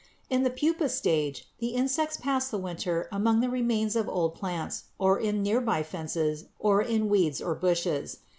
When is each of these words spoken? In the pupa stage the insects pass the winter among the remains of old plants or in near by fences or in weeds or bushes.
In 0.31 0.41
the 0.41 0.49
pupa 0.49 0.89
stage 0.89 1.45
the 1.59 1.75
insects 1.75 2.17
pass 2.17 2.49
the 2.49 2.57
winter 2.57 3.07
among 3.11 3.39
the 3.39 3.51
remains 3.51 3.95
of 3.95 4.09
old 4.09 4.33
plants 4.33 4.85
or 4.97 5.19
in 5.19 5.43
near 5.43 5.61
by 5.61 5.83
fences 5.83 6.45
or 6.57 6.81
in 6.81 7.07
weeds 7.07 7.39
or 7.39 7.53
bushes. 7.53 8.17